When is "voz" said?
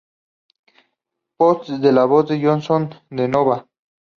2.05-2.27